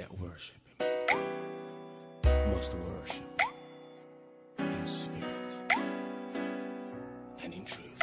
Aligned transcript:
that 0.00 0.18
worship 0.18 0.56
Him 0.78 0.86
must 2.54 2.72
worship 2.74 3.40
in 4.58 4.86
spirit 4.86 5.52
and 7.44 7.52
in 7.52 7.64
truth. 7.66 8.00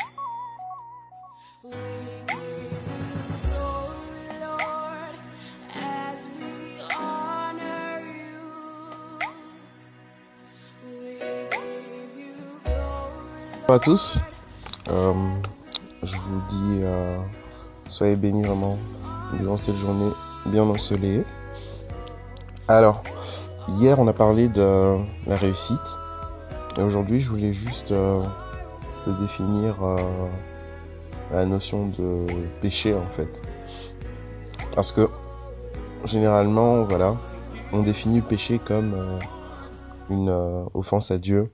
Bonjour 13.63 13.75
à 13.75 13.79
tous. 13.79 14.19
Euh, 14.89 15.13
je 16.03 16.15
vous 16.15 16.41
dis, 16.47 16.79
euh, 16.83 17.17
soyez 17.87 18.15
bénis 18.15 18.43
vraiment 18.43 18.77
durant 19.39 19.57
cette 19.57 19.77
journée 19.77 20.11
bien 20.45 20.63
ensoleillée. 20.63 21.25
Alors, 22.69 23.01
hier 23.69 23.97
on 23.97 24.07
a 24.07 24.13
parlé 24.13 24.49
de 24.49 24.97
la 25.25 25.37
réussite. 25.37 25.97
Et 26.77 26.81
aujourd'hui 26.81 27.21
je 27.21 27.29
voulais 27.29 27.53
juste 27.53 27.93
euh, 27.93 28.25
définir 29.19 29.81
euh, 29.81 29.95
la 31.31 31.45
notion 31.45 31.87
de 31.87 32.25
péché 32.61 32.93
en 32.93 33.09
fait. 33.09 33.41
Parce 34.75 34.91
que 34.91 35.09
généralement, 36.03 36.83
voilà, 36.83 37.15
on 37.71 37.83
définit 37.83 38.17
le 38.17 38.25
péché 38.25 38.59
comme 38.59 38.93
euh, 38.93 39.19
une 40.09 40.29
offense 40.73 41.09
à 41.09 41.19
Dieu. 41.19 41.49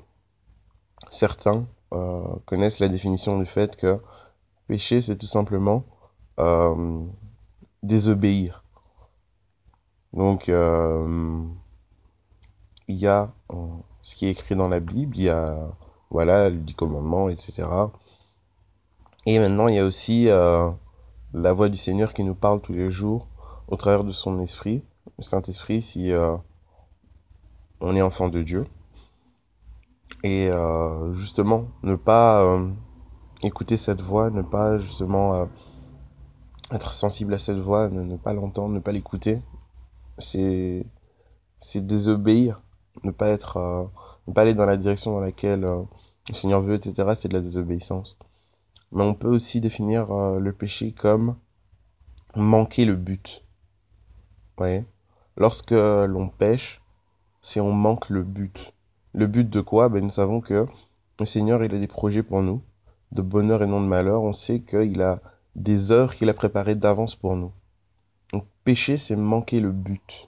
Certains 1.12 1.66
connaissent 2.46 2.80
la 2.80 2.88
définition 2.88 3.38
du 3.38 3.46
fait 3.46 3.76
que 3.76 4.00
péché, 4.68 5.00
c'est 5.00 5.16
tout 5.16 5.28
simplement 5.28 5.86
désobéir. 7.84 8.63
Donc, 10.14 10.50
euh, 10.50 11.44
il 12.88 12.96
y 12.96 13.08
a 13.08 13.34
euh, 13.52 13.56
ce 14.02 14.16
qui 14.16 14.28
est 14.28 14.32
écrit 14.32 14.56
dans 14.56 14.68
la 14.68 14.80
Bible, 14.80 15.18
il 15.18 15.24
y 15.24 15.30
a 15.30 15.72
voilà 16.12 16.50
les 16.50 16.58
dix 16.58 16.76
commandements, 16.76 17.30
etc. 17.30 17.68
Et 19.26 19.40
maintenant, 19.40 19.68
il 19.68 19.76
y 19.76 19.80
a 19.80 19.86
aussi 19.86 20.30
euh, 20.30 20.70
la 21.34 21.54
voix 21.54 21.70
du 21.70 21.78
Seigneur 21.78 22.14
qui 22.14 22.24
nous 22.24 22.36
parle 22.36 22.62
tous 22.62 22.74
les 22.74 22.92
jours 22.92 23.28
au 23.68 23.78
travers 23.78 24.04
de 24.04 24.12
son 24.12 24.40
esprit, 24.42 24.84
le 25.18 25.24
Saint-Esprit, 25.24 25.82
si 25.82 26.12
euh, 26.12 26.36
on 27.80 27.96
est 27.96 28.02
enfant 28.02 28.28
de 28.28 28.44
Dieu. 28.44 28.68
Et 30.24 30.50
euh, 30.52 31.14
justement, 31.14 31.66
ne 31.82 31.96
pas 31.96 32.62
écouter 33.42 33.78
cette 33.78 34.02
voix, 34.02 34.30
ne 34.30 34.42
pas 34.42 34.78
justement 34.78 35.48
être 36.72 36.94
sensible 36.94 37.34
à 37.34 37.40
cette 37.40 37.60
voix, 37.60 37.90
ne 37.90 38.18
pas 38.18 38.34
l'entendre, 38.34 38.74
ne 38.74 38.80
pas 38.80 38.92
l'écouter, 38.92 39.42
c'est 40.18 40.86
c'est 41.64 41.86
désobéir, 41.86 42.62
ne 43.04 43.12
pas 43.12 43.30
être, 43.30 43.58
euh, 43.58 43.86
ne 44.28 44.34
pas 44.34 44.42
aller 44.42 44.54
dans 44.54 44.66
la 44.66 44.78
direction 44.78 45.12
dans 45.14 45.22
laquelle 45.22 45.64
euh, 45.64 45.82
le 46.30 46.34
Seigneur 46.34 46.62
veut, 46.62 46.76
etc. 46.76 47.14
C'est 47.16 47.30
de 47.30 47.34
la 47.34 47.42
désobéissance. 47.42 48.18
Mais 48.92 49.04
on 49.04 49.14
peut 49.14 49.30
aussi 49.30 49.62
définir 49.62 50.12
euh, 50.12 50.40
le 50.40 50.52
péché 50.52 50.92
comme 50.92 51.36
manquer 52.36 52.86
le 52.86 52.96
but. 52.96 53.44
Vous 54.58 54.66
Lorsque 55.38 55.72
l'on 55.72 56.30
pêche, 56.30 56.82
c'est 57.42 57.60
on 57.60 57.72
manque 57.72 58.10
le 58.10 58.24
but. 58.24 58.74
Le 59.14 59.26
but 59.26 59.50
de 59.50 59.62
quoi? 59.62 59.90
Ben, 59.90 60.04
Nous 60.04 60.12
savons 60.12 60.42
que 60.42 60.68
le 61.20 61.26
Seigneur, 61.26 61.64
il 61.64 61.74
a 61.74 61.80
des 61.80 61.88
projets 61.88 62.24
pour 62.24 62.42
nous, 62.42 62.62
de 63.14 63.22
bonheur 63.22 63.64
et 63.64 63.68
non 63.68 63.82
de 63.82 63.88
malheur. 63.88 64.22
On 64.22 64.34
sait 64.34 64.62
qu'il 64.62 65.02
a 65.02 65.22
des 65.56 65.92
heures 65.92 66.14
qu'il 66.16 66.30
a 66.30 66.34
préparées 66.34 66.76
d'avance 66.76 67.16
pour 67.16 67.36
nous. 67.36 67.52
Donc 68.34 68.46
pécher, 68.64 68.98
c'est 68.98 69.16
manquer 69.16 69.60
le 69.60 69.72
but. 69.72 70.28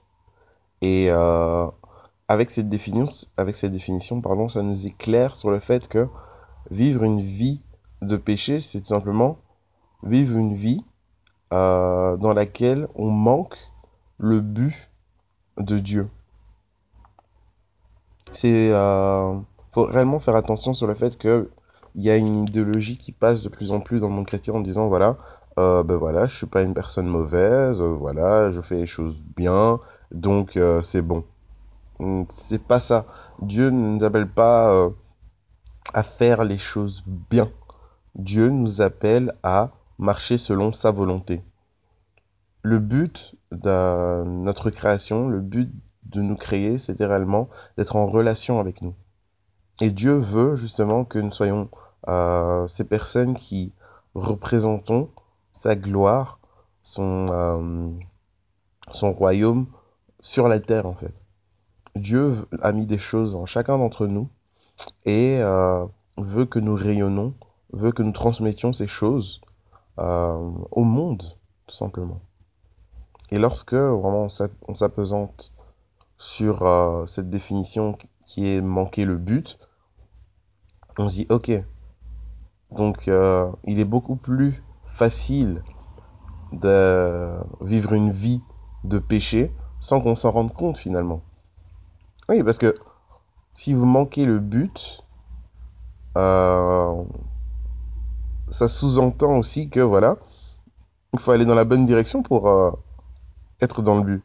Et 0.81 1.07
euh, 1.09 1.67
avec 2.27 2.51
cette 2.51 2.69
définition, 2.69 3.27
avec 3.35 3.55
cette 3.55 3.71
définition, 3.71 4.21
pardon, 4.21 4.47
ça 4.47 4.61
nous 4.61 4.85
éclaire 4.85 5.35
sur 5.35 5.49
le 5.49 5.59
fait 5.59 5.87
que 5.87 6.07
vivre 6.69 7.03
une 7.03 7.21
vie 7.21 7.61
de 8.01 8.15
péché, 8.15 8.59
c'est 8.59 8.81
tout 8.81 8.93
simplement 8.93 9.39
vivre 10.03 10.37
une 10.37 10.53
vie 10.53 10.83
euh, 11.53 12.15
dans 12.17 12.33
laquelle 12.33 12.87
on 12.95 13.09
manque 13.09 13.57
le 14.17 14.39
but 14.39 14.89
de 15.57 15.79
Dieu. 15.79 16.07
C'est 18.31 18.71
euh, 18.71 19.35
faut 19.71 19.85
réellement 19.85 20.19
faire 20.19 20.35
attention 20.35 20.73
sur 20.73 20.87
le 20.87 20.93
fait 20.93 21.17
que 21.17 21.49
il 21.95 22.03
y 22.03 22.09
a 22.09 22.17
une 22.17 22.35
idéologie 22.35 22.97
qui 22.97 23.13
passe 23.13 23.41
de 23.41 23.49
plus 23.49 23.71
en 23.71 23.79
plus 23.79 24.01
dans 24.01 24.09
le 24.09 24.13
monde 24.13 24.25
chrétien 24.25 24.53
en 24.53 24.59
disant 24.59 24.89
voilà 24.89 25.17
euh, 25.57 25.83
ben 25.83 25.95
voilà 25.95 26.27
je 26.27 26.35
suis 26.35 26.47
pas 26.47 26.63
une 26.63 26.73
personne 26.73 27.07
mauvaise 27.07 27.81
euh, 27.81 27.93
voilà 27.93 28.51
je 28.51 28.59
fais 28.61 28.75
les 28.75 28.87
choses 28.87 29.21
bien 29.35 29.79
donc 30.11 30.57
euh, 30.57 30.81
c'est 30.81 31.01
bon. 31.01 31.23
Hum, 31.99 32.25
c'est 32.29 32.61
pas 32.61 32.79
ça. 32.79 33.05
Dieu 33.41 33.69
ne 33.69 33.95
nous 33.95 34.03
appelle 34.03 34.29
pas 34.29 34.71
euh, 34.71 34.89
à 35.93 36.03
faire 36.03 36.43
les 36.43 36.57
choses 36.57 37.03
bien. 37.05 37.49
Dieu 38.15 38.49
nous 38.49 38.81
appelle 38.81 39.33
à 39.43 39.71
marcher 39.97 40.37
selon 40.37 40.73
sa 40.73 40.91
volonté. 40.91 41.43
Le 42.63 42.79
but 42.79 43.35
de 43.51 44.23
notre 44.23 44.69
création 44.69 45.29
le 45.29 45.39
but 45.39 45.71
de 46.05 46.21
nous 46.21 46.35
créer 46.35 46.77
c'était 46.79 47.05
réellement 47.05 47.49
d'être 47.77 47.95
en 47.95 48.07
relation 48.07 48.59
avec 48.59 48.81
nous. 48.81 48.95
Et 49.81 49.91
Dieu 49.91 50.15
veut 50.15 50.55
justement 50.55 51.03
que 51.03 51.19
nous 51.19 51.31
soyons 51.31 51.69
euh, 52.07 52.67
ces 52.67 52.85
personnes 52.85 53.33
qui 53.33 53.73
représentons 54.13 55.09
sa 55.65 55.75
gloire, 55.75 56.37
son, 56.83 57.27
euh, 57.31 57.89
son 58.91 59.13
royaume 59.13 59.65
sur 60.19 60.47
la 60.47 60.59
terre 60.59 60.85
en 60.85 60.93
fait. 60.93 61.23
Dieu 61.95 62.47
a 62.61 62.71
mis 62.71 62.85
des 62.85 62.99
choses 62.99 63.33
en 63.33 63.47
chacun 63.47 63.79
d'entre 63.79 64.05
nous 64.05 64.29
et 65.05 65.39
euh, 65.39 65.87
veut 66.17 66.45
que 66.45 66.59
nous 66.59 66.75
rayonnons, 66.75 67.33
veut 67.73 67.91
que 67.91 68.03
nous 68.03 68.11
transmettions 68.11 68.73
ces 68.73 68.85
choses 68.85 69.41
euh, 69.97 70.51
au 70.69 70.83
monde, 70.83 71.23
tout 71.65 71.75
simplement. 71.75 72.21
Et 73.31 73.39
lorsque 73.39 73.73
vraiment 73.73 74.27
on 74.67 74.75
s'apesante 74.75 75.51
sur 76.19 76.63
cette 77.07 77.31
définition 77.31 77.97
qui 78.27 78.49
est 78.49 78.61
manquer 78.61 79.05
le 79.05 79.17
but, 79.17 79.57
on 80.99 81.09
se 81.09 81.15
dit 81.15 81.27
ok, 81.29 81.51
donc 82.69 83.07
il 83.07 83.79
est 83.79 83.85
beaucoup 83.85 84.15
plus 84.15 84.61
facile 84.95 85.61
de 86.53 87.35
vivre 87.61 87.93
une 87.93 88.11
vie 88.11 88.41
de 88.85 88.97
péché 88.97 89.53
sans 89.79 89.99
qu'on 89.99 90.15
s'en 90.15 90.31
rende 90.31 90.53
compte 90.53 90.77
finalement. 90.77 91.21
Oui, 92.29 92.43
parce 92.43 92.57
que 92.57 92.73
si 93.53 93.73
vous 93.73 93.85
manquez 93.85 94.25
le 94.25 94.39
but, 94.39 95.03
euh, 96.17 97.03
ça 98.47 98.67
sous-entend 98.69 99.37
aussi 99.37 99.69
que 99.69 99.81
voilà, 99.81 100.17
il 101.13 101.19
faut 101.19 101.31
aller 101.31 101.45
dans 101.45 101.55
la 101.55 101.65
bonne 101.65 101.85
direction 101.85 102.23
pour 102.23 102.47
euh, 102.47 102.71
être 103.61 103.81
dans 103.81 103.97
le 103.97 104.03
but. 104.03 104.23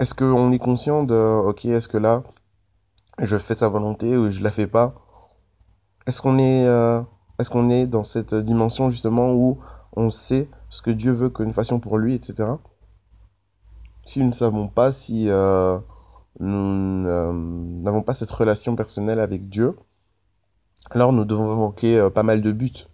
Est-ce 0.00 0.14
qu'on 0.14 0.50
est 0.50 0.58
conscient 0.58 1.04
de, 1.04 1.14
ok, 1.14 1.66
est-ce 1.66 1.86
que 1.86 1.98
là, 1.98 2.24
je 3.20 3.38
fais 3.38 3.54
sa 3.54 3.68
volonté 3.68 4.16
ou 4.16 4.28
je 4.28 4.42
la 4.42 4.50
fais 4.50 4.66
pas? 4.66 4.94
Est-ce 6.08 6.20
qu'on 6.20 6.38
est, 6.38 6.66
euh, 6.66 7.00
est-ce 7.38 7.50
qu'on 7.50 7.70
est 7.70 7.86
dans 7.86 8.04
cette 8.04 8.34
dimension 8.34 8.90
justement 8.90 9.32
où 9.32 9.58
on 9.94 10.10
sait 10.10 10.48
ce 10.68 10.82
que 10.82 10.90
Dieu 10.90 11.12
veut 11.12 11.30
que 11.30 11.42
nous 11.42 11.52
fassions 11.52 11.80
pour 11.80 11.98
lui, 11.98 12.14
etc. 12.14 12.50
Si 14.04 14.20
nous 14.20 14.28
ne 14.28 14.32
savons 14.32 14.68
pas, 14.68 14.92
si 14.92 15.28
euh, 15.28 15.78
nous 16.40 17.06
euh, 17.06 17.32
n'avons 17.32 18.02
pas 18.02 18.14
cette 18.14 18.30
relation 18.30 18.74
personnelle 18.74 19.20
avec 19.20 19.48
Dieu, 19.48 19.76
alors 20.90 21.12
nous 21.12 21.24
devons 21.24 21.54
manquer 21.54 21.98
euh, 21.98 22.10
pas 22.10 22.22
mal 22.22 22.40
de 22.42 22.52
buts. 22.52 22.86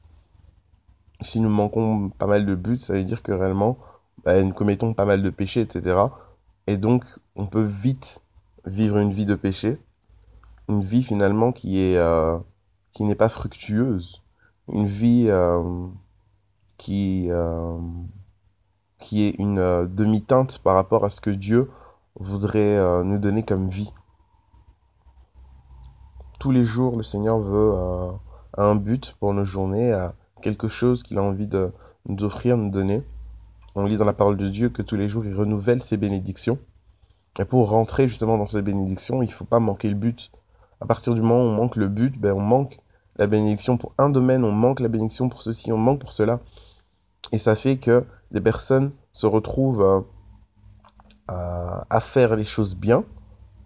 Si 1.21 1.41
nous 1.41 1.49
manquons 1.49 2.11
pas 2.11 2.27
mal 2.27 2.47
de 2.47 2.55
buts, 2.55 2.79
ça 2.79 2.95
veut 2.95 3.05
dire 3.05 3.23
que 3.23 3.33
réellement, 3.33 3.79
bah, 4.25 4.43
nous 4.43 4.53
commettons 4.53 4.95
pas 4.95 5.05
mal 5.05 5.23
de 5.23 5.31
péchés, 5.31 5.63
etc. 5.63 5.97
Et 6.67 6.77
donc, 6.77 7.05
on 7.35 7.47
peut 7.47 7.65
vite 7.65 8.23
vivre 8.67 8.99
une 8.99 9.13
vie 9.13 9.27
de 9.27 9.35
péché, 9.35 9.79
une 10.69 10.81
vie 10.81 11.03
finalement 11.03 11.53
qui 11.53 11.81
est 11.81 11.97
euh, 11.97 12.39
qui 12.93 13.05
n'est 13.05 13.15
pas 13.15 13.29
fructueuse, 13.29 14.23
une 14.73 14.87
vie 14.87 15.27
euh, 15.29 15.87
qui 16.77 17.27
euh, 17.31 17.79
qui 18.99 19.25
est 19.25 19.39
une 19.39 19.59
euh, 19.59 19.87
demi-teinte 19.87 20.59
par 20.59 20.75
rapport 20.75 21.05
à 21.05 21.11
ce 21.11 21.21
que 21.21 21.31
Dieu 21.31 21.71
voudrait 22.19 23.05
nous 23.05 23.19
donner 23.19 23.45
comme 23.45 23.69
vie. 23.69 23.93
Tous 26.41 26.51
les 26.51 26.65
jours, 26.65 26.97
le 26.97 27.05
Seigneur 27.05 27.39
veut 27.39 27.73
un 28.57 28.75
but 28.75 29.15
pour 29.21 29.33
nos 29.35 29.45
journées, 29.45 29.97
quelque 30.43 30.67
chose 30.67 31.05
qu'il 31.05 31.17
a 31.19 31.23
envie 31.23 31.47
de 31.47 31.73
nous 32.09 32.25
offrir, 32.25 32.57
nous 32.57 32.71
donner. 32.71 33.05
On 33.77 33.87
lit 33.87 33.99
dans 33.99 34.05
la 34.05 34.13
parole 34.13 34.37
de 34.37 34.49
Dieu 34.49 34.69
que 34.69 34.83
tous 34.83 34.97
les 34.97 35.09
jours, 35.09 35.25
il 35.25 35.33
renouvelle 35.33 35.81
ses 35.81 35.97
bénédictions. 35.97 36.59
Et 37.39 37.45
pour 37.45 37.71
rentrer 37.71 38.09
justement 38.09 38.37
dans 38.37 38.49
ces 38.49 38.63
bénédictions, 38.63 39.23
il 39.23 39.29
ne 39.29 39.33
faut 39.33 39.45
pas 39.45 39.61
manquer 39.61 39.91
le 39.91 39.95
but. 39.95 40.33
À 40.81 40.87
partir 40.87 41.15
du 41.15 41.23
moment 41.23 41.45
où 41.45 41.47
on 41.47 41.55
manque 41.55 41.77
le 41.77 41.87
but, 41.87 42.19
ben 42.19 42.33
on 42.33 42.41
manque 42.41 42.81
la 43.19 43.27
bénédiction 43.27 43.77
pour 43.77 43.93
un 43.99 44.11
domaine, 44.11 44.45
on 44.45 44.53
manque 44.53 44.81
la 44.81 44.89
bénédiction 44.89 45.29
pour 45.29 45.43
ceci, 45.43 45.73
on 45.73 45.79
manque 45.79 46.01
pour 46.01 46.13
cela. 46.13 46.41
Et 47.33 47.39
ça 47.39 47.55
fait 47.55 47.77
que 47.77 48.05
des 48.31 48.41
personnes 48.41 48.93
se 49.13 49.27
retrouvent 49.27 50.05
euh, 51.31 51.81
à, 51.91 52.01
faire 52.01 52.37
les 52.37 52.45
choses 52.45 52.77
bien, 52.77 53.05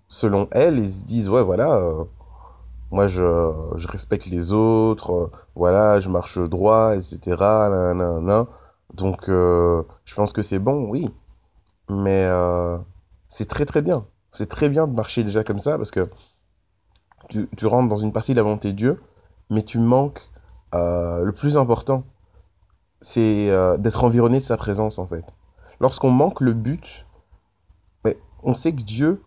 selon 0.08 0.48
elles, 0.52 0.78
et 0.78 0.90
se 0.90 1.04
disent, 1.04 1.28
ouais, 1.28 1.42
voilà, 1.42 1.76
euh, 1.76 2.04
moi 2.90 3.08
je, 3.08 3.86
respecte 3.86 4.26
les 4.26 4.52
autres, 4.52 5.12
euh, 5.12 5.30
voilà, 5.54 6.00
je 6.00 6.08
marche 6.08 6.38
droit, 6.38 6.96
etc. 6.96 7.36
Donc 8.94 9.28
je 9.28 10.14
pense 10.14 10.32
que 10.32 10.42
c'est 10.42 10.58
bon, 10.58 10.88
oui. 10.88 11.10
Mais 11.90 12.26
c'est 13.28 13.48
très 13.48 13.66
très 13.66 13.82
bien. 13.82 14.06
C'est 14.30 14.48
très 14.48 14.70
bien 14.70 14.86
de 14.86 14.94
marcher 14.94 15.24
déjà 15.24 15.44
comme 15.44 15.58
ça 15.58 15.76
parce 15.76 15.90
que 15.90 16.08
tu, 17.28 17.48
tu 17.56 17.66
rentres 17.66 17.88
dans 17.88 17.96
une 17.96 18.12
partie 18.12 18.32
de 18.32 18.38
la 18.38 18.42
volonté 18.42 18.72
de 18.72 18.76
Dieu, 18.76 19.00
mais 19.50 19.62
tu 19.62 19.78
manques 19.78 20.30
euh, 20.74 21.24
le 21.24 21.32
plus 21.32 21.56
important, 21.56 22.04
c'est 23.00 23.50
euh, 23.50 23.76
d'être 23.76 24.04
environné 24.04 24.38
de 24.40 24.44
sa 24.44 24.56
présence 24.56 24.98
en 24.98 25.06
fait. 25.06 25.24
Lorsqu'on 25.80 26.10
manque 26.10 26.40
le 26.40 26.52
but, 26.52 27.06
mais 28.04 28.16
on 28.42 28.54
sait 28.54 28.72
que 28.72 28.82
Dieu, 28.82 29.22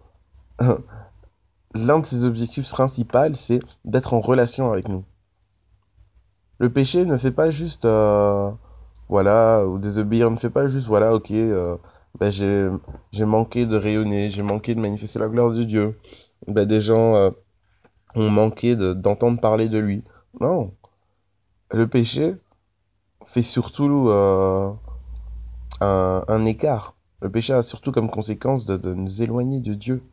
l'un 1.75 1.99
de 1.99 2.05
ses 2.05 2.25
objectifs 2.25 2.69
principaux, 2.69 3.33
c'est 3.35 3.59
d'être 3.83 4.13
en 4.13 4.21
relation 4.21 4.71
avec 4.71 4.87
nous. 4.87 5.03
Le 6.57 6.71
péché 6.71 7.05
ne 7.05 7.17
fait 7.17 7.31
pas 7.31 7.51
juste, 7.51 7.85
euh, 7.85 8.49
voilà, 9.09 9.65
ou 9.67 9.77
désobéir 9.77 10.31
ne 10.31 10.37
fait 10.37 10.49
pas 10.49 10.67
juste, 10.67 10.87
voilà, 10.87 11.13
ok, 11.13 11.31
ben 12.17 12.31
j'ai, 12.31 12.69
j'ai 13.11 13.25
manqué 13.25 13.65
de 13.65 13.75
rayonner, 13.75 14.29
j'ai 14.29 14.41
manqué 14.41 14.73
de 14.73 14.79
manifester 14.79 15.19
la 15.19 15.27
gloire 15.27 15.51
de 15.51 15.63
Dieu. 15.65 15.99
Ben 16.47 16.65
des 16.65 16.79
gens 16.79 17.31
ont 18.15 18.29
manqué 18.29 18.75
de, 18.75 18.93
d'entendre 18.93 19.39
parler 19.39 19.69
de 19.69 19.77
lui. 19.77 20.03
Non, 20.39 20.73
le 21.71 21.87
péché 21.87 22.35
fait 23.25 23.43
surtout 23.43 24.09
euh, 24.09 24.71
un, 25.81 26.23
un 26.27 26.45
écart. 26.45 26.95
Le 27.21 27.31
péché 27.31 27.53
a 27.53 27.63
surtout 27.63 27.91
comme 27.91 28.09
conséquence 28.09 28.65
de, 28.65 28.77
de 28.77 28.93
nous 28.93 29.21
éloigner 29.21 29.61
de 29.61 29.73
Dieu. 29.73 30.03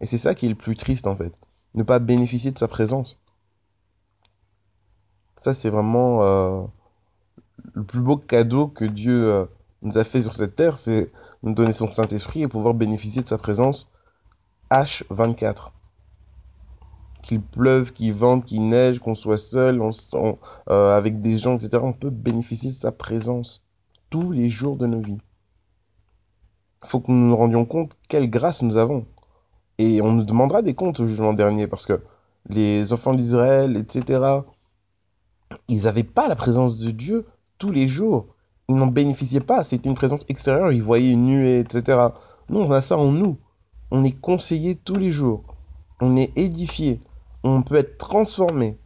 Et 0.00 0.06
c'est 0.06 0.18
ça 0.18 0.34
qui 0.34 0.46
est 0.46 0.50
le 0.50 0.54
plus 0.54 0.76
triste 0.76 1.06
en 1.06 1.16
fait. 1.16 1.32
Ne 1.74 1.82
pas 1.82 1.98
bénéficier 1.98 2.50
de 2.50 2.58
sa 2.58 2.68
présence. 2.68 3.18
Ça, 5.40 5.54
c'est 5.54 5.70
vraiment 5.70 6.22
euh, 6.22 6.62
le 7.74 7.84
plus 7.84 8.00
beau 8.00 8.16
cadeau 8.16 8.66
que 8.66 8.84
Dieu 8.84 9.30
euh, 9.30 9.46
nous 9.82 9.98
a 9.98 10.04
fait 10.04 10.22
sur 10.22 10.32
cette 10.32 10.56
terre, 10.56 10.78
c'est 10.78 11.12
nous 11.42 11.54
donner 11.54 11.72
son 11.72 11.90
Saint-Esprit 11.90 12.42
et 12.42 12.48
pouvoir 12.48 12.74
bénéficier 12.74 13.22
de 13.22 13.28
sa 13.28 13.38
présence 13.38 13.88
H24. 14.70 15.70
Qu'il 17.28 17.42
pleuve, 17.42 17.92
qu'il 17.92 18.14
vente, 18.14 18.46
qu'il 18.46 18.66
neige, 18.68 19.00
qu'on 19.00 19.14
soit 19.14 19.36
seul, 19.36 19.82
euh, 20.14 20.96
avec 20.96 21.20
des 21.20 21.36
gens, 21.36 21.56
etc. 21.56 21.82
On 21.82 21.92
peut 21.92 22.08
bénéficier 22.08 22.70
de 22.70 22.74
sa 22.74 22.90
présence 22.90 23.62
tous 24.08 24.32
les 24.32 24.48
jours 24.48 24.78
de 24.78 24.86
nos 24.86 25.00
vies. 25.00 25.20
Il 26.82 26.88
faut 26.88 27.00
que 27.00 27.12
nous 27.12 27.28
nous 27.28 27.36
rendions 27.36 27.66
compte 27.66 27.92
quelle 28.08 28.30
grâce 28.30 28.62
nous 28.62 28.78
avons. 28.78 29.04
Et 29.76 30.00
on 30.00 30.12
nous 30.12 30.24
demandera 30.24 30.62
des 30.62 30.72
comptes 30.72 31.00
au 31.00 31.06
jugement 31.06 31.34
dernier 31.34 31.66
parce 31.66 31.84
que 31.84 32.00
les 32.48 32.94
enfants 32.94 33.12
d'Israël, 33.12 33.76
etc., 33.76 34.40
ils 35.68 35.82
n'avaient 35.82 36.04
pas 36.04 36.28
la 36.28 36.36
présence 36.36 36.78
de 36.78 36.90
Dieu 36.90 37.26
tous 37.58 37.70
les 37.70 37.88
jours. 37.88 38.26
Ils 38.68 38.76
n'en 38.76 38.86
bénéficiaient 38.86 39.40
pas. 39.40 39.64
C'était 39.64 39.90
une 39.90 39.94
présence 39.94 40.24
extérieure. 40.30 40.72
Ils 40.72 40.82
voyaient 40.82 41.12
une 41.12 41.26
nuée, 41.26 41.58
etc. 41.58 42.08
Nous, 42.48 42.60
on 42.60 42.70
a 42.70 42.80
ça 42.80 42.96
en 42.96 43.12
nous. 43.12 43.36
On 43.90 44.02
est 44.02 44.18
conseillé 44.18 44.76
tous 44.76 44.96
les 44.96 45.10
jours. 45.10 45.44
On 46.00 46.16
est 46.16 46.36
édifié. 46.38 47.00
On 47.48 47.62
peut 47.62 47.76
être 47.76 47.98
transformé. 47.98 48.78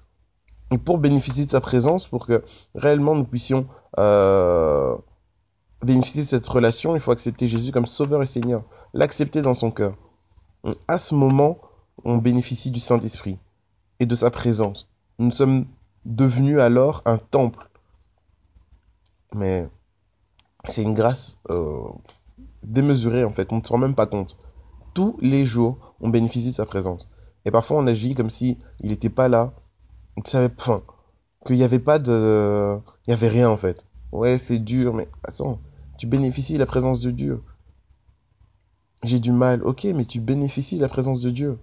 Pour 0.85 0.99
bénéficier 0.99 1.45
de 1.45 1.51
sa 1.51 1.61
présence, 1.61 2.07
pour 2.07 2.27
que 2.27 2.45
réellement 2.75 3.15
nous 3.15 3.25
puissions 3.25 3.67
euh, 3.99 4.97
bénéficier 5.85 6.23
de 6.23 6.29
cette 6.29 6.49
relation, 6.49 6.95
il 6.95 7.01
faut 7.01 7.11
accepter 7.11 7.47
Jésus 7.49 7.73
comme 7.73 7.87
Sauveur 7.87 8.23
et 8.23 8.27
Seigneur. 8.27 8.65
L'accepter 8.95 9.43
dans 9.43 9.55
son 9.55 9.71
cœur. 9.71 9.97
À 10.89 10.97
ce 10.97 11.15
moment, 11.15 11.59
on 12.05 12.17
bénéficie 12.17 12.71
du 12.71 12.81
Saint-Esprit 12.81 13.39
et 14.01 14.07
de 14.07 14.15
sa 14.15 14.31
présence. 14.31 14.89
Nous 15.19 15.31
sommes 15.31 15.67
devenus 16.05 16.59
alors 16.59 17.03
un 17.05 17.19
temple. 17.19 17.69
Mais 19.35 19.69
c'est 20.65 20.83
une 20.83 20.95
grâce 20.95 21.37
euh, 21.51 21.83
démesurée 22.63 23.25
en 23.25 23.33
fait, 23.33 23.53
on 23.53 23.59
ne 23.59 23.65
se 23.65 23.73
rend 23.73 23.79
même 23.79 23.95
pas 23.95 24.07
compte. 24.07 24.37
Tous 24.95 25.19
les 25.21 25.45
jours, 25.45 25.95
on 26.01 26.09
bénéficie 26.09 26.51
de 26.51 26.55
sa 26.55 26.67
présence. 26.67 27.09
Et 27.45 27.51
parfois, 27.51 27.79
on 27.79 27.87
agit 27.87 28.15
comme 28.15 28.31
si 28.31 28.59
il 28.81 28.91
n'était 28.91 29.11
pas 29.11 29.29
là. 29.29 29.53
On 30.17 30.25
savait 30.25 30.49
pas 30.49 30.83
qu'il 31.47 31.57
n'y 31.57 31.65
avait 31.65 31.79
pas 31.79 31.99
de, 31.99 32.79
il 33.07 33.11
n'y 33.11 33.15
avait 33.15 33.29
rien 33.29 33.51
en 33.51 33.57
fait. 33.57 33.87
Ouais, 34.13 34.39
c'est 34.39 34.59
dur, 34.59 34.95
mais 34.95 35.09
attends, 35.25 35.61
tu 35.99 36.07
bénéficies 36.07 36.55
de 36.55 36.59
la 36.59 36.67
présence 36.67 37.01
de 37.01 37.11
Dieu. 37.11 37.43
J'ai 39.03 39.19
du 39.19 39.33
mal, 39.33 39.63
ok, 39.65 39.85
mais 39.95 40.05
tu 40.05 40.21
bénéficies 40.21 40.77
de 40.77 40.83
la 40.83 40.89
présence 40.89 41.21
de 41.21 41.31
Dieu. 41.31 41.59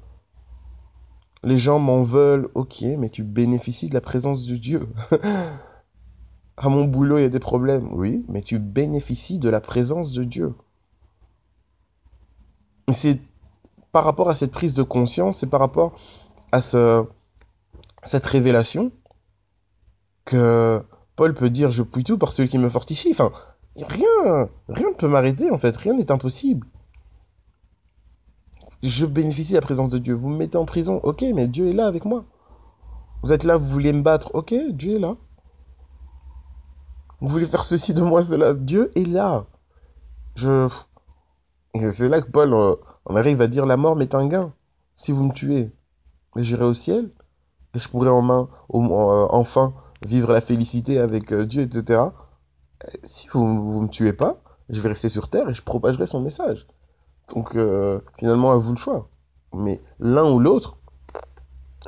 Les 1.44 1.58
gens 1.58 1.80
m'en 1.80 2.04
veulent, 2.04 2.50
ok, 2.56 2.82
mais 2.98 3.10
tu 3.10 3.24
bénéficies 3.24 3.88
de 3.88 3.94
la 3.94 4.02
présence 4.02 4.46
de 4.46 4.58
Dieu. 4.58 4.90
à 6.58 6.68
mon 6.68 6.84
boulot, 6.86 7.18
il 7.18 7.22
y 7.22 7.26
a 7.26 7.30
des 7.30 7.40
problèmes, 7.40 7.94
oui, 7.94 8.26
mais 8.28 8.42
tu 8.42 8.60
bénéficies 8.60 9.40
de 9.40 9.50
la 9.50 9.62
présence 9.62 10.12
de 10.12 10.26
Dieu. 10.26 10.54
C'est 12.92 13.22
par 13.92 14.04
rapport 14.04 14.30
à 14.30 14.36
cette 14.36 14.52
prise 14.52 14.74
de 14.74 14.84
conscience, 14.84 15.40
c'est 15.40 15.48
par 15.48 15.60
rapport 15.60 15.94
à 16.52 16.62
ce, 16.62 17.06
cette 18.04 18.26
révélation 18.26 18.92
que 20.26 20.84
Paul 21.16 21.34
peut 21.34 21.50
dire 21.50 21.72
je 21.72 21.84
puis 21.84 22.04
tout 22.04 22.18
par 22.18 22.32
celui 22.32 22.50
qui 22.50 22.58
me 22.58 22.70
fortifie. 22.70 23.12
Enfin, 23.12 23.32
rien, 23.76 24.50
rien 24.68 24.90
ne 24.90 24.96
peut 24.96 25.08
m'arrêter 25.08 25.52
en 25.52 25.58
fait, 25.58 25.76
rien 25.78 25.94
n'est 25.94 26.12
impossible 26.12 26.68
je 28.84 29.06
bénéficie 29.06 29.52
de 29.52 29.58
la 29.58 29.62
présence 29.62 29.90
de 29.90 29.98
Dieu. 29.98 30.14
Vous 30.14 30.30
me 30.30 30.38
mettez 30.38 30.58
en 30.58 30.66
prison, 30.66 31.00
ok, 31.04 31.24
mais 31.34 31.48
Dieu 31.48 31.68
est 31.70 31.74
là 31.74 31.88
avec 31.88 32.06
moi. 32.06 32.26
Vous 33.24 33.34
êtes 33.34 33.44
là, 33.44 33.58
vous 33.58 33.68
voulez 33.68 33.92
me 33.92 34.02
battre, 34.02 34.32
ok, 34.34 34.54
Dieu 34.72 34.96
est 34.96 35.00
là. 35.00 35.16
Vous 37.22 37.28
voulez 37.28 37.46
faire 37.46 37.66
ceci 37.66 37.94
de 37.94 38.02
moi, 38.02 38.24
cela, 38.24 38.54
Dieu 38.54 38.92
est 38.96 39.08
là. 39.08 39.46
Je... 40.36 40.70
C'est 41.76 42.10
là 42.10 42.22
que 42.22 42.32
Paul, 42.32 42.54
euh, 42.54 42.76
on 43.10 43.16
arrive 43.16 43.42
à 43.42 43.48
dire, 43.48 43.66
la 43.66 43.76
mort 43.76 43.96
m'est 43.96 44.16
un 44.16 44.28
gain. 44.28 44.54
Si 44.96 45.12
vous 45.12 45.24
me 45.24 45.34
tuez, 45.34 45.72
j'irai 46.36 46.64
au 46.64 46.76
ciel, 46.76 47.10
et 47.74 47.80
je 47.80 47.90
pourrai 47.90 48.10
euh, 48.10 49.28
enfin 49.32 49.74
vivre 50.06 50.32
la 50.32 50.42
félicité 50.42 51.00
avec 51.00 51.34
euh, 51.34 51.46
Dieu, 51.46 51.64
etc. 51.64 52.02
Si 53.04 53.28
vous, 53.28 53.72
vous 53.72 53.82
me 53.82 53.88
tuez 53.90 54.14
pas, 54.14 54.42
je 54.70 54.80
vais 54.80 54.90
rester 54.90 55.10
sur 55.10 55.30
terre 55.30 55.50
et 55.50 55.54
je 55.54 55.64
propagerai 55.64 56.06
son 56.06 56.22
message. 56.22 56.68
Donc 57.34 57.56
euh, 57.56 58.00
finalement, 58.18 58.52
à 58.52 58.58
vous 58.58 58.72
le 58.72 58.78
choix. 58.78 59.10
Mais 59.54 59.82
l'un 60.00 60.32
ou 60.32 60.40
l'autre, 60.40 60.78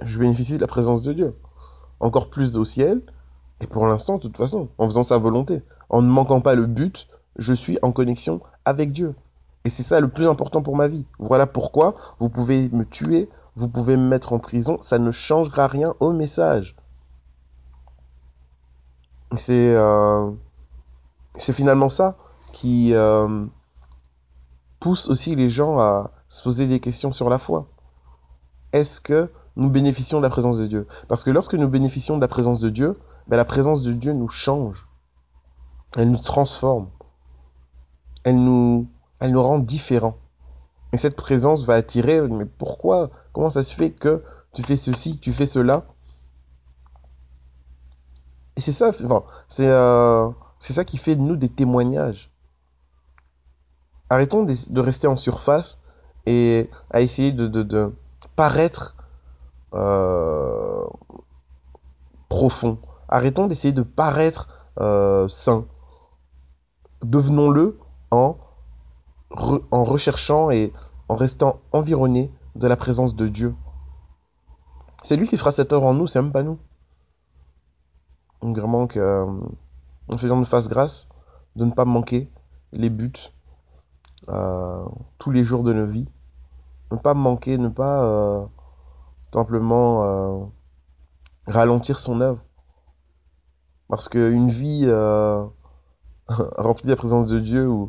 je 0.02 0.18
bénéficie 0.18 0.56
de 0.56 0.62
la 0.62 0.68
présence 0.68 1.04
de 1.04 1.14
Dieu. 1.14 1.36
Encore 2.00 2.32
plus 2.32 2.58
au 2.58 2.64
ciel, 2.64 3.02
et 3.62 3.68
pour 3.68 3.86
l'instant, 3.86 4.16
de 4.16 4.22
toute 4.22 4.38
façon, 4.38 4.70
en 4.80 4.86
faisant 4.86 5.04
sa 5.04 5.20
volonté, 5.20 5.62
en 5.90 6.02
ne 6.02 6.10
manquant 6.10 6.42
pas 6.42 6.56
le 6.56 6.66
but, 6.66 7.08
je 7.36 7.54
suis 7.54 7.78
en 7.84 7.92
connexion 7.92 8.42
avec 8.66 8.92
Dieu. 8.92 9.14
Et 9.64 9.70
c'est 9.70 9.84
ça 9.84 10.00
le 10.00 10.08
plus 10.08 10.28
important 10.28 10.62
pour 10.62 10.76
ma 10.76 10.88
vie. 10.88 11.06
Voilà 11.20 11.48
pourquoi 11.48 11.96
vous 12.20 12.30
pouvez 12.30 12.70
me 12.70 12.84
tuer, 12.84 13.30
vous 13.56 13.70
pouvez 13.70 13.98
me 13.98 14.08
mettre 14.08 14.34
en 14.34 14.40
prison, 14.40 14.78
ça 14.82 14.98
ne 14.98 15.12
changera 15.12 15.68
rien 15.68 15.94
au 16.00 16.14
message. 16.14 16.76
C'est 19.34 19.74
euh, 19.76 20.32
c'est 21.38 21.54
finalement 21.54 21.90
ça 21.90 22.18
qui 22.52 22.94
euh, 22.94 23.46
pousse 24.80 25.08
aussi 25.08 25.36
les 25.36 25.50
gens 25.50 25.80
à 25.80 26.12
se 26.28 26.44
poser 26.44 26.68
des 26.68 26.80
questions 26.80 27.12
sur 27.12 27.30
la 27.30 27.38
foi. 27.38 27.68
Est-ce 28.74 29.00
que 29.00 29.32
nous 29.56 29.70
bénéficions 29.70 30.18
de 30.18 30.24
la 30.24 30.30
présence 30.30 30.58
de 30.58 30.68
Dieu? 30.68 30.88
Parce 31.08 31.24
que 31.24 31.30
lorsque 31.30 31.54
nous 31.54 31.68
bénéficions 31.68 32.16
de 32.16 32.22
la 32.22 32.28
présence 32.28 32.60
de 32.60 32.70
Dieu, 32.70 32.98
ben 33.28 33.38
la 33.38 33.46
présence 33.46 33.82
de 33.82 33.94
Dieu 33.94 34.14
nous 34.14 34.30
change. 34.30 34.88
Elle 35.98 36.10
nous 36.10 36.18
transforme. 36.18 36.90
Elle 38.24 38.44
nous, 38.44 38.88
elle 39.22 39.32
nous 39.32 39.42
rend 39.42 39.60
différents. 39.60 40.18
Et 40.94 40.98
cette 40.98 41.16
présence 41.16 41.64
va 41.64 41.76
attirer, 41.76 42.22
mais 42.28 42.46
pourquoi? 42.46 43.10
Comment 43.32 43.50
ça 43.50 43.64
se 43.64 43.74
fait 43.74 43.92
que 43.92 44.24
tu 44.54 44.64
fais 44.64 44.76
ceci, 44.76 45.20
tu 45.20 45.32
fais 45.32 45.46
cela? 45.46 45.86
Et 48.58 48.62
c'est 48.62 48.74
ça, 48.74 48.90
enfin, 48.90 49.24
c'est 49.48 49.70
euh, 49.70 50.30
c'est 50.60 50.74
ça 50.74 50.84
qui 50.84 50.98
fait 50.98 51.16
de 51.16 51.22
nous 51.22 51.38
des 51.38 51.48
témoignages 51.48 52.32
arrêtons 54.12 54.44
de, 54.44 54.82
rester 54.82 55.08
en 55.08 55.16
surface 55.16 55.80
et 56.26 56.70
à 56.92 57.02
essayer 57.02 57.32
de 57.32 57.94
paraître 58.36 58.98
euh, 59.74 60.86
profond. 62.28 62.78
Arrêtons 63.08 63.48
d'essayer 63.48 63.74
de 63.74 63.84
paraître 63.84 64.50
euh, 64.80 65.28
sain. 65.30 65.66
Devenons-le 67.04 67.80
en, 68.12 68.38
en 69.34 69.84
recherchant 69.84 70.52
et 70.52 70.74
en 71.08 71.16
restant 71.16 71.60
environné 71.72 72.32
de 72.56 72.68
la 72.68 72.76
présence 72.76 73.16
de 73.16 73.28
Dieu. 73.28 73.56
C'est 75.04 75.16
lui 75.16 75.28
qui 75.28 75.38
fera 75.38 75.52
cette 75.52 75.74
œuvre 75.74 75.86
en 75.86 75.94
nous, 75.94 76.08
c'est 76.08 76.22
même 76.22 76.32
pas 76.32 76.44
nous. 76.44 76.60
Donc 78.42 78.58
vraiment 78.58 78.88
que 78.88 79.00
euh, 79.00 79.26
Seigneur 80.18 80.38
nous 80.38 80.46
fasse 80.46 80.68
grâce 80.68 81.10
de 81.56 81.66
ne 81.66 81.72
pas 81.72 81.86
manquer 81.86 82.30
les 82.72 82.90
buts 82.90 83.32
euh, 84.30 84.86
tous 85.18 85.32
les 85.32 85.44
jours 85.44 85.64
de 85.64 85.74
nos 85.74 85.88
vies. 85.88 86.08
Ne 86.92 86.98
pas 86.98 87.14
manquer, 87.14 87.58
ne 87.58 87.70
pas 87.70 88.04
euh, 88.04 88.46
simplement 89.34 90.04
euh, 90.04 90.46
ralentir 91.48 92.00
son 92.00 92.22
œuvre. 92.22 92.44
Parce 93.88 94.08
qu'une 94.10 94.50
vie 94.50 94.86
remplie 96.58 96.86
de 96.86 96.90
la 96.90 96.96
présence 96.96 97.30
de 97.30 97.40
Dieu 97.40 97.68
euh, 97.68 97.86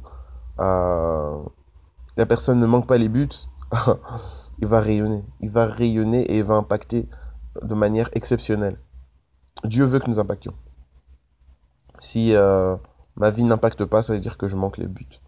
la 0.59 2.27
personne 2.29 2.61
ne 2.61 2.67
manque 2.67 2.87
pas 2.87 2.99
les 2.99 3.09
buts, 3.09 3.29
il 4.59 4.67
va 4.67 4.81
rayonner. 4.81 5.25
Il 5.41 5.51
va 5.51 5.67
rayonner 5.67 6.23
et 6.23 6.39
il 6.39 6.45
va 6.45 6.55
impacter 6.55 7.09
de 7.63 7.75
manière 7.75 8.11
exceptionnelle. 8.13 8.79
Dieu 9.65 9.85
veut 9.85 9.99
que 9.99 10.09
nous 10.09 10.19
impactions. 10.19 10.55
Si 11.99 12.35
euh, 12.35 12.77
ma 13.17 13.31
vie 13.31 13.45
n'impacte 13.45 13.85
pas, 13.85 14.03
ça 14.03 14.13
veut 14.13 14.21
dire 14.21 14.37
que 14.37 14.49
je 14.49 14.57
manque 14.57 14.79
les 14.79 14.87
buts. 14.87 15.21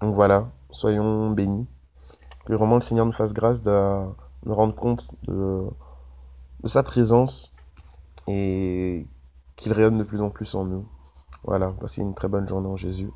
Donc 0.00 0.14
voilà, 0.14 0.50
soyons 0.70 1.30
bénis. 1.30 1.68
Que 2.46 2.52
vraiment 2.54 2.74
le 2.74 2.80
Seigneur 2.80 3.06
nous 3.06 3.12
fasse 3.12 3.32
grâce 3.32 3.62
de 3.62 4.04
nous 4.44 4.54
rendre 4.54 4.74
compte 4.74 5.14
de 5.26 5.68
sa 6.66 6.82
présence 6.82 7.54
et 8.26 9.06
qu'il 9.56 9.72
rayonne 9.72 9.98
de 9.98 10.04
plus 10.04 10.20
en 10.20 10.30
plus 10.30 10.54
en 10.54 10.64
nous. 10.64 10.86
Voilà, 11.44 11.72
passez 11.72 12.02
une 12.02 12.14
très 12.14 12.28
bonne 12.28 12.48
journée 12.48 12.68
en 12.68 12.76
Jésus. 12.76 13.10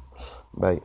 Bye. 0.54 0.80